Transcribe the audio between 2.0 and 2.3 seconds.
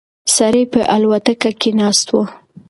و.